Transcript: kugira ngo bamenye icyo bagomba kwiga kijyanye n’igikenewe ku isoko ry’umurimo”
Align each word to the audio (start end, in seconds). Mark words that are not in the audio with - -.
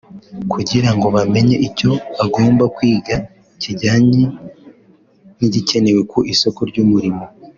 kugira 0.53 0.89
ngo 0.95 1.07
bamenye 1.15 1.55
icyo 1.67 1.91
bagomba 2.17 2.63
kwiga 2.75 3.15
kijyanye 3.61 4.23
n’igikenewe 5.37 6.01
ku 6.11 6.19
isoko 6.33 6.59
ry’umurimo” 6.71 7.23